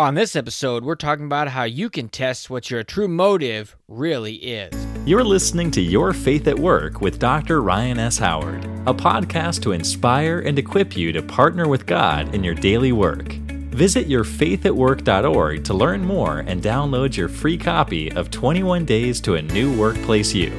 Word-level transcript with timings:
On 0.00 0.14
this 0.14 0.34
episode, 0.34 0.82
we're 0.82 0.94
talking 0.94 1.26
about 1.26 1.48
how 1.48 1.64
you 1.64 1.90
can 1.90 2.08
test 2.08 2.48
what 2.48 2.70
your 2.70 2.82
true 2.82 3.06
motive 3.06 3.76
really 3.86 4.36
is. 4.36 4.72
You're 5.04 5.22
listening 5.22 5.70
to 5.72 5.82
Your 5.82 6.14
Faith 6.14 6.48
at 6.48 6.58
Work 6.58 7.02
with 7.02 7.18
Dr. 7.18 7.60
Ryan 7.60 7.98
S. 7.98 8.16
Howard, 8.16 8.64
a 8.86 8.94
podcast 8.94 9.60
to 9.60 9.72
inspire 9.72 10.38
and 10.38 10.58
equip 10.58 10.96
you 10.96 11.12
to 11.12 11.20
partner 11.20 11.68
with 11.68 11.84
God 11.84 12.34
in 12.34 12.42
your 12.42 12.54
daily 12.54 12.92
work. 12.92 13.34
Visit 13.74 14.08
yourfaithatwork.org 14.08 15.64
to 15.64 15.74
learn 15.74 16.02
more 16.02 16.38
and 16.38 16.62
download 16.62 17.14
your 17.14 17.28
free 17.28 17.58
copy 17.58 18.10
of 18.12 18.30
21 18.30 18.86
Days 18.86 19.20
to 19.20 19.34
a 19.34 19.42
New 19.42 19.78
Workplace 19.78 20.32
You. 20.32 20.50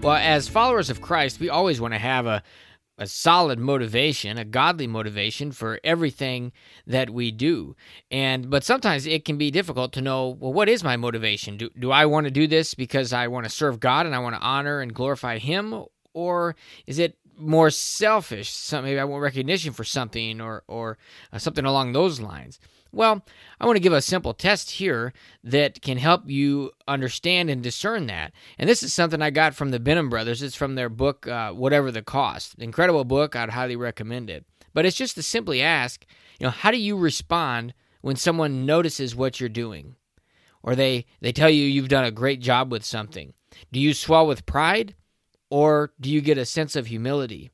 Well, 0.00 0.14
as 0.14 0.46
followers 0.46 0.88
of 0.88 1.00
Christ, 1.00 1.40
we 1.40 1.48
always 1.48 1.80
want 1.80 1.94
to 1.94 1.98
have 1.98 2.26
a 2.26 2.44
a 2.98 3.06
solid 3.06 3.58
motivation, 3.58 4.36
a 4.38 4.44
godly 4.44 4.86
motivation 4.86 5.52
for 5.52 5.80
everything 5.84 6.52
that 6.86 7.10
we 7.10 7.30
do. 7.30 7.76
And 8.10 8.50
but 8.50 8.64
sometimes 8.64 9.06
it 9.06 9.24
can 9.24 9.38
be 9.38 9.50
difficult 9.50 9.92
to 9.92 10.02
know, 10.02 10.36
well, 10.40 10.52
what 10.52 10.68
is 10.68 10.82
my 10.82 10.96
motivation? 10.96 11.56
Do 11.56 11.70
do 11.78 11.90
I 11.90 12.06
want 12.06 12.24
to 12.24 12.30
do 12.30 12.46
this 12.46 12.74
because 12.74 13.12
I 13.12 13.28
want 13.28 13.44
to 13.44 13.50
serve 13.50 13.80
God 13.80 14.04
and 14.04 14.14
I 14.14 14.18
want 14.18 14.34
to 14.34 14.42
honor 14.42 14.80
and 14.80 14.92
glorify 14.92 15.38
him 15.38 15.84
or 16.12 16.56
is 16.86 16.98
it 16.98 17.16
more 17.38 17.70
selfish? 17.70 18.50
Some, 18.50 18.84
maybe 18.84 19.00
I 19.00 19.04
want 19.04 19.22
recognition 19.22 19.72
for 19.72 19.84
something 19.84 20.40
or 20.40 20.64
or 20.68 20.98
uh, 21.32 21.38
something 21.38 21.64
along 21.64 21.92
those 21.92 22.20
lines. 22.20 22.58
Well, 22.90 23.22
I 23.60 23.66
want 23.66 23.76
to 23.76 23.82
give 23.82 23.92
a 23.92 24.00
simple 24.00 24.32
test 24.32 24.70
here 24.70 25.12
that 25.44 25.82
can 25.82 25.98
help 25.98 26.22
you 26.26 26.70
understand 26.86 27.50
and 27.50 27.62
discern 27.62 28.06
that. 28.06 28.32
And 28.58 28.68
this 28.68 28.82
is 28.82 28.94
something 28.94 29.20
I 29.20 29.30
got 29.30 29.54
from 29.54 29.70
the 29.70 29.80
Benham 29.80 30.08
brothers. 30.08 30.42
It's 30.42 30.56
from 30.56 30.74
their 30.74 30.88
book, 30.88 31.26
uh, 31.26 31.52
Whatever 31.52 31.90
the 31.90 32.02
Cost. 32.02 32.54
Incredible 32.58 33.04
book. 33.04 33.36
I'd 33.36 33.50
highly 33.50 33.76
recommend 33.76 34.30
it. 34.30 34.46
But 34.72 34.86
it's 34.86 34.96
just 34.96 35.16
to 35.16 35.22
simply 35.22 35.60
ask, 35.60 36.06
you 36.38 36.44
know, 36.44 36.50
how 36.50 36.70
do 36.70 36.78
you 36.78 36.96
respond 36.96 37.74
when 38.00 38.16
someone 38.16 38.64
notices 38.64 39.14
what 39.14 39.38
you're 39.38 39.48
doing? 39.50 39.96
Or 40.62 40.74
they, 40.74 41.04
they 41.20 41.32
tell 41.32 41.50
you 41.50 41.64
you've 41.64 41.88
done 41.88 42.04
a 42.04 42.10
great 42.10 42.40
job 42.40 42.72
with 42.72 42.84
something? 42.84 43.34
Do 43.70 43.80
you 43.80 43.92
swell 43.92 44.26
with 44.26 44.46
pride? 44.46 44.94
Or 45.50 45.92
do 46.00 46.10
you 46.10 46.20
get 46.20 46.38
a 46.38 46.44
sense 46.44 46.76
of 46.76 46.86
humility? 46.86 47.50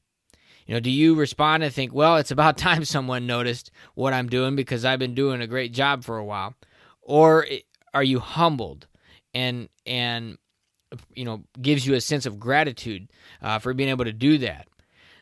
You 0.67 0.75
know, 0.75 0.81
do 0.81 0.91
you 0.91 1.15
respond 1.15 1.63
and 1.63 1.73
think, 1.73 1.93
well, 1.93 2.17
it's 2.17 2.31
about 2.31 2.57
time 2.69 2.85
someone 2.85 3.27
noticed 3.27 3.71
what 3.95 4.13
I'm 4.13 4.29
doing 4.29 4.57
because 4.57 4.85
I've 4.85 4.99
been 4.99 5.15
doing 5.15 5.41
a 5.41 5.47
great 5.47 5.73
job 5.73 6.05
for 6.05 6.17
a 6.17 6.25
while? 6.25 6.55
Or 7.03 7.47
are 7.93 8.05
you 8.05 8.19
humbled 8.19 8.87
and 9.35 9.69
and 9.85 10.39
you 11.15 11.25
know 11.25 11.43
gives 11.61 11.87
you 11.87 11.95
a 11.95 12.01
sense 12.01 12.25
of 12.25 12.39
gratitude 12.39 13.11
uh, 13.43 13.59
for 13.59 13.75
being 13.75 13.91
able 13.91 14.05
to 14.05 14.13
do 14.13 14.39
that? 14.39 14.69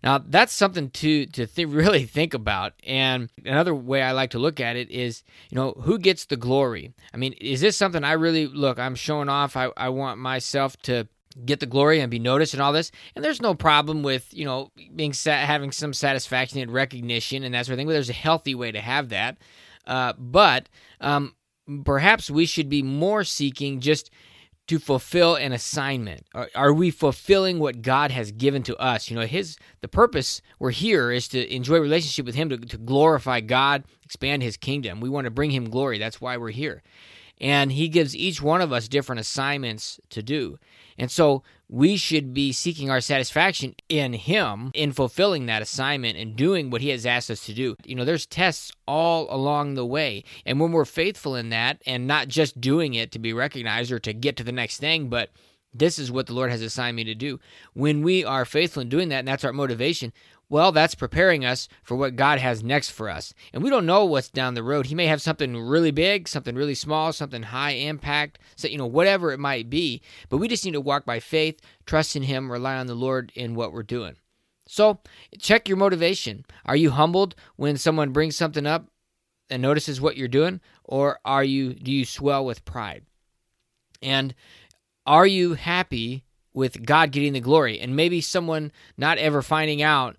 Now 0.04 0.18
that's 0.18 0.52
something 0.52 0.90
to 0.90 1.26
to 1.26 1.46
th- 1.46 1.68
really 1.68 2.04
think 2.04 2.34
about. 2.34 2.74
And 2.84 3.30
another 3.44 3.74
way 3.74 4.02
I 4.02 4.12
like 4.12 4.30
to 4.30 4.38
look 4.38 4.60
at 4.60 4.76
it 4.76 4.90
is, 4.90 5.24
you 5.50 5.56
know, 5.56 5.72
who 5.72 5.98
gets 5.98 6.26
the 6.26 6.36
glory? 6.36 6.92
I 7.12 7.16
mean, 7.16 7.32
is 7.34 7.60
this 7.60 7.76
something 7.76 8.04
I 8.04 8.12
really 8.12 8.46
look? 8.46 8.78
I'm 8.78 8.94
showing 8.94 9.28
off. 9.28 9.56
I 9.56 9.70
I 9.76 9.88
want 9.88 10.18
myself 10.18 10.76
to 10.82 11.08
get 11.44 11.60
the 11.60 11.66
glory 11.66 12.00
and 12.00 12.10
be 12.10 12.18
noticed 12.18 12.54
and 12.54 12.62
all 12.62 12.72
this. 12.72 12.90
And 13.14 13.24
there's 13.24 13.42
no 13.42 13.54
problem 13.54 14.02
with 14.02 14.26
you 14.32 14.44
know 14.44 14.70
being 14.94 15.12
sat, 15.12 15.46
having 15.46 15.72
some 15.72 15.92
satisfaction 15.92 16.60
and 16.60 16.72
recognition 16.72 17.44
and 17.44 17.54
that 17.54 17.66
sort 17.66 17.74
of 17.74 17.78
thing. 17.78 17.86
But 17.86 17.94
there's 17.94 18.10
a 18.10 18.14
healthy 18.14 18.54
way 18.54 18.72
to 18.72 18.80
have 18.80 19.10
that. 19.10 19.38
Uh, 19.86 20.12
but 20.16 20.68
um, 21.00 21.34
perhaps 21.84 22.30
we 22.30 22.46
should 22.46 22.68
be 22.68 22.82
more 22.82 23.24
seeking 23.24 23.80
just 23.80 24.10
to 24.68 24.78
fulfill 24.78 25.34
an 25.34 25.52
assignment. 25.52 26.24
Are, 26.34 26.48
are, 26.54 26.72
we 26.72 26.90
fulfilling 26.90 27.58
what 27.58 27.82
God 27.82 28.10
has 28.10 28.30
given 28.30 28.62
to 28.64 28.76
us? 28.76 29.10
You 29.10 29.16
know, 29.16 29.26
His 29.26 29.56
the 29.80 29.88
purpose 29.88 30.40
we're 30.58 30.70
here 30.70 31.10
is 31.10 31.28
to 31.28 31.54
enjoy 31.54 31.78
relationship 31.78 32.26
with 32.26 32.36
Him, 32.36 32.48
to, 32.50 32.56
to 32.56 32.78
glorify 32.78 33.40
God, 33.40 33.84
expand 34.04 34.42
His 34.42 34.56
kingdom. 34.56 35.00
We 35.00 35.08
want 35.08 35.24
to 35.24 35.30
bring 35.30 35.50
Him 35.50 35.68
glory. 35.68 35.98
That's 35.98 36.20
why 36.20 36.36
we're 36.36 36.50
here. 36.50 36.82
And 37.40 37.72
He 37.72 37.88
gives 37.88 38.14
each 38.14 38.40
one 38.40 38.60
of 38.60 38.72
us 38.72 38.88
different 38.88 39.20
assignments 39.20 40.00
to 40.10 40.22
do. 40.22 40.58
And 40.98 41.10
so 41.10 41.42
we 41.68 41.96
should 41.96 42.34
be 42.34 42.52
seeking 42.52 42.90
our 42.90 43.00
satisfaction 43.00 43.74
in 43.88 44.12
Him 44.12 44.70
in 44.74 44.92
fulfilling 44.92 45.46
that 45.46 45.62
assignment 45.62 46.18
and 46.18 46.36
doing 46.36 46.70
what 46.70 46.82
He 46.82 46.90
has 46.90 47.06
asked 47.06 47.30
us 47.30 47.44
to 47.46 47.54
do. 47.54 47.76
You 47.84 47.94
know, 47.94 48.04
there's 48.04 48.26
tests 48.26 48.72
all 48.86 49.26
along 49.34 49.74
the 49.74 49.86
way. 49.86 50.24
And 50.44 50.60
when 50.60 50.72
we're 50.72 50.84
faithful 50.84 51.34
in 51.34 51.48
that 51.48 51.82
and 51.86 52.06
not 52.06 52.28
just 52.28 52.60
doing 52.60 52.94
it 52.94 53.10
to 53.12 53.18
be 53.18 53.32
recognized 53.32 53.90
or 53.90 53.98
to 54.00 54.12
get 54.12 54.36
to 54.36 54.44
the 54.44 54.52
next 54.52 54.78
thing, 54.78 55.08
but 55.08 55.30
this 55.74 55.98
is 55.98 56.12
what 56.12 56.26
the 56.26 56.34
Lord 56.34 56.50
has 56.50 56.62
assigned 56.62 56.96
me 56.96 57.04
to 57.04 57.14
do. 57.14 57.40
When 57.72 58.02
we 58.02 58.24
are 58.24 58.44
faithful 58.44 58.82
in 58.82 58.88
doing 58.88 59.08
that, 59.08 59.20
and 59.20 59.28
that's 59.28 59.44
our 59.44 59.52
motivation, 59.52 60.12
well, 60.52 60.70
that's 60.70 60.94
preparing 60.94 61.46
us 61.46 61.66
for 61.82 61.96
what 61.96 62.14
God 62.14 62.38
has 62.38 62.62
next 62.62 62.90
for 62.90 63.08
us. 63.08 63.32
And 63.54 63.62
we 63.62 63.70
don't 63.70 63.86
know 63.86 64.04
what's 64.04 64.28
down 64.28 64.52
the 64.52 64.62
road. 64.62 64.84
He 64.84 64.94
may 64.94 65.06
have 65.06 65.22
something 65.22 65.56
really 65.56 65.92
big, 65.92 66.28
something 66.28 66.54
really 66.54 66.74
small, 66.74 67.10
something 67.14 67.42
high 67.42 67.70
impact, 67.70 68.38
so, 68.54 68.68
you 68.68 68.76
know, 68.76 68.86
whatever 68.86 69.32
it 69.32 69.40
might 69.40 69.70
be. 69.70 70.02
But 70.28 70.36
we 70.36 70.48
just 70.48 70.66
need 70.66 70.72
to 70.72 70.80
walk 70.82 71.06
by 71.06 71.20
faith, 71.20 71.58
trust 71.86 72.16
in 72.16 72.24
Him, 72.24 72.52
rely 72.52 72.76
on 72.76 72.86
the 72.86 72.94
Lord 72.94 73.32
in 73.34 73.54
what 73.54 73.72
we're 73.72 73.82
doing. 73.82 74.16
So, 74.66 75.00
check 75.38 75.70
your 75.70 75.78
motivation. 75.78 76.44
Are 76.66 76.76
you 76.76 76.90
humbled 76.90 77.34
when 77.56 77.78
someone 77.78 78.12
brings 78.12 78.36
something 78.36 78.66
up 78.66 78.88
and 79.48 79.62
notices 79.62 80.02
what 80.02 80.18
you're 80.18 80.28
doing, 80.28 80.60
or 80.84 81.18
are 81.24 81.44
you 81.44 81.72
do 81.72 81.90
you 81.90 82.04
swell 82.04 82.44
with 82.44 82.66
pride? 82.66 83.06
And 84.02 84.34
are 85.06 85.26
you 85.26 85.54
happy 85.54 86.24
with 86.52 86.84
God 86.84 87.10
getting 87.10 87.32
the 87.32 87.40
glory 87.40 87.80
and 87.80 87.96
maybe 87.96 88.20
someone 88.20 88.70
not 88.98 89.16
ever 89.16 89.40
finding 89.40 89.80
out 89.80 90.18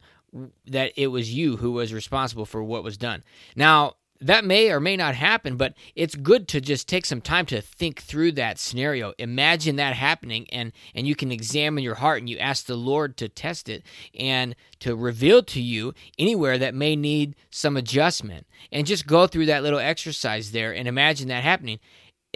that 0.67 0.91
it 0.95 1.07
was 1.07 1.33
you 1.33 1.57
who 1.57 1.71
was 1.71 1.94
responsible 1.94 2.45
for 2.45 2.63
what 2.63 2.83
was 2.83 2.97
done. 2.97 3.23
Now, 3.55 3.95
that 4.23 4.45
may 4.45 4.71
or 4.71 4.79
may 4.79 4.95
not 4.95 5.16
happen, 5.16 5.57
but 5.57 5.73
it's 5.95 6.16
good 6.16 6.47
to 6.47 6.61
just 6.61 6.88
take 6.88 7.05
some 7.05 7.19
time 7.19 7.45
to 7.47 7.61
think 7.61 8.01
through 8.01 8.31
that 8.33 8.57
scenario. 8.57 9.13
Imagine 9.17 9.75
that 9.75 9.95
happening, 9.95 10.47
and, 10.49 10.71
and 10.95 11.05
you 11.05 11.16
can 11.16 11.31
examine 11.31 11.83
your 11.83 11.95
heart 11.95 12.19
and 12.19 12.29
you 12.29 12.38
ask 12.38 12.66
the 12.66 12.75
Lord 12.75 13.17
to 13.17 13.27
test 13.27 13.67
it 13.67 13.83
and 14.17 14.55
to 14.79 14.95
reveal 14.95 15.44
to 15.44 15.61
you 15.61 15.94
anywhere 16.17 16.57
that 16.57 16.73
may 16.73 16.95
need 16.95 17.35
some 17.51 17.75
adjustment. 17.75 18.47
And 18.71 18.88
just 18.88 19.07
go 19.07 19.27
through 19.27 19.47
that 19.47 19.63
little 19.63 19.79
exercise 19.79 20.51
there 20.51 20.73
and 20.73 20.88
imagine 20.88 21.27
that 21.27 21.44
happening 21.44 21.79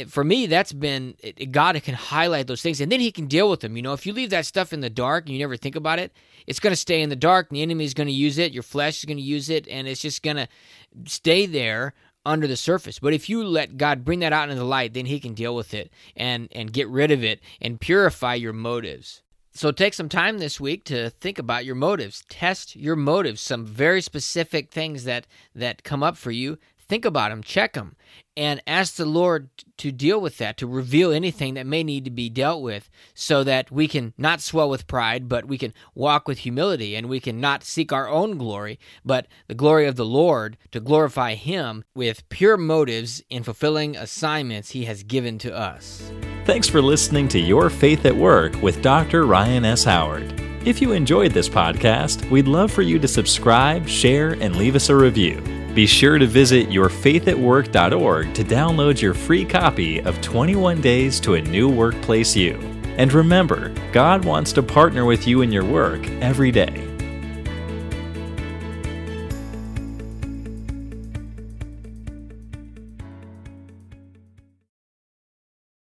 for 0.07 0.23
me, 0.23 0.45
that's 0.45 0.73
been 0.73 1.15
God 1.49 1.81
can 1.83 1.95
highlight 1.95 2.47
those 2.47 2.61
things, 2.61 2.79
and 2.79 2.91
then 2.91 2.99
He 2.99 3.11
can 3.11 3.25
deal 3.25 3.49
with 3.49 3.61
them. 3.61 3.75
You 3.75 3.81
know, 3.81 3.93
if 3.93 4.05
you 4.05 4.13
leave 4.13 4.29
that 4.29 4.45
stuff 4.45 4.71
in 4.71 4.81
the 4.81 4.89
dark 4.89 5.25
and 5.25 5.33
you 5.33 5.39
never 5.39 5.57
think 5.57 5.75
about 5.75 5.99
it, 5.99 6.11
it's 6.45 6.59
going 6.59 6.71
to 6.71 6.77
stay 6.77 7.01
in 7.01 7.09
the 7.09 7.15
dark. 7.15 7.47
And 7.49 7.57
the 7.57 7.61
enemy 7.63 7.85
is 7.85 7.93
going 7.93 8.07
to 8.07 8.13
use 8.13 8.37
it. 8.37 8.53
Your 8.53 8.63
flesh 8.63 8.99
is 8.99 9.05
going 9.05 9.17
to 9.17 9.23
use 9.23 9.49
it, 9.49 9.67
and 9.67 9.87
it's 9.87 10.01
just 10.01 10.21
going 10.21 10.37
to 10.37 10.47
stay 11.05 11.45
there 11.45 11.93
under 12.25 12.45
the 12.45 12.57
surface. 12.57 12.99
But 12.99 13.13
if 13.13 13.29
you 13.29 13.43
let 13.43 13.77
God 13.77 14.05
bring 14.05 14.19
that 14.19 14.33
out 14.33 14.49
into 14.49 14.59
the 14.59 14.65
light, 14.65 14.93
then 14.93 15.07
He 15.07 15.19
can 15.19 15.33
deal 15.33 15.55
with 15.55 15.73
it 15.73 15.91
and 16.15 16.47
and 16.51 16.71
get 16.71 16.87
rid 16.89 17.11
of 17.11 17.23
it 17.23 17.39
and 17.59 17.81
purify 17.81 18.35
your 18.35 18.53
motives. 18.53 19.23
So 19.53 19.71
take 19.71 19.95
some 19.95 20.09
time 20.09 20.37
this 20.37 20.59
week 20.59 20.83
to 20.83 21.09
think 21.09 21.39
about 21.39 21.65
your 21.65 21.73
motives. 21.73 22.23
Test 22.29 22.75
your 22.75 22.95
motives. 22.95 23.41
Some 23.41 23.65
very 23.65 24.01
specific 24.01 24.69
things 24.69 25.05
that 25.05 25.25
that 25.55 25.83
come 25.83 26.03
up 26.03 26.15
for 26.15 26.29
you. 26.29 26.59
Think 26.89 27.03
about 27.03 27.31
them, 27.31 27.43
check 27.43 27.73
them, 27.73 27.97
and 28.37 28.61
ask 28.65 28.95
the 28.95 29.05
Lord 29.05 29.49
to 29.77 29.91
deal 29.91 30.21
with 30.21 30.37
that, 30.37 30.57
to 30.57 30.67
reveal 30.67 31.11
anything 31.11 31.55
that 31.55 31.65
may 31.65 31.83
need 31.83 32.05
to 32.05 32.11
be 32.11 32.29
dealt 32.29 32.61
with, 32.61 32.89
so 33.13 33.43
that 33.43 33.69
we 33.71 33.87
can 33.87 34.13
not 34.17 34.39
swell 34.39 34.69
with 34.69 34.87
pride, 34.87 35.27
but 35.27 35.45
we 35.45 35.57
can 35.57 35.73
walk 35.95 36.27
with 36.27 36.39
humility, 36.39 36.95
and 36.95 37.09
we 37.09 37.19
can 37.19 37.41
not 37.41 37.63
seek 37.63 37.91
our 37.91 38.07
own 38.07 38.37
glory, 38.37 38.79
but 39.03 39.27
the 39.47 39.55
glory 39.55 39.85
of 39.85 39.97
the 39.97 40.05
Lord, 40.05 40.57
to 40.71 40.79
glorify 40.79 41.33
Him 41.33 41.83
with 41.93 42.27
pure 42.29 42.57
motives 42.57 43.21
in 43.29 43.43
fulfilling 43.43 43.97
assignments 43.97 44.71
He 44.71 44.85
has 44.85 45.03
given 45.03 45.37
to 45.39 45.53
us. 45.53 46.09
Thanks 46.45 46.69
for 46.69 46.81
listening 46.81 47.27
to 47.29 47.39
Your 47.39 47.69
Faith 47.69 48.05
at 48.05 48.15
Work 48.15 48.61
with 48.61 48.81
Dr. 48.81 49.25
Ryan 49.25 49.65
S. 49.65 49.83
Howard. 49.83 50.41
If 50.65 50.81
you 50.81 50.93
enjoyed 50.93 51.31
this 51.31 51.49
podcast, 51.49 52.29
we'd 52.29 52.47
love 52.47 52.71
for 52.71 52.81
you 52.81 52.99
to 52.99 53.07
subscribe, 53.07 53.87
share, 53.87 54.33
and 54.33 54.55
leave 54.55 54.75
us 54.75 54.89
a 54.89 54.95
review. 54.95 55.56
Be 55.77 55.85
sure 55.85 56.17
to 56.17 56.25
visit 56.25 56.69
yourfaithatwork.org 56.69 58.33
to 58.33 58.43
download 58.43 58.99
your 58.99 59.13
free 59.13 59.45
copy 59.45 60.01
of 60.01 60.19
21 60.21 60.81
Days 60.81 61.19
to 61.19 61.35
a 61.35 61.41
New 61.43 61.69
Workplace 61.69 62.35
You. 62.35 62.55
And 62.97 63.13
remember, 63.13 63.71
God 63.91 64.25
wants 64.25 64.51
to 64.53 64.63
partner 64.63 65.05
with 65.05 65.27
you 65.27 65.43
in 65.43 65.51
your 65.51 65.63
work 65.63 66.03
every 66.19 66.49
day. 66.49 66.86